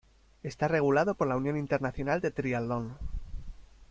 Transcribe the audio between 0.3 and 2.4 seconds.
Está regulado por la Unión Internacional de